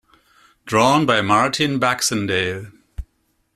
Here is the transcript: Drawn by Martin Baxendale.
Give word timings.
Drawn 0.65 1.05
by 1.05 1.21
Martin 1.21 1.77
Baxendale. 1.77 2.71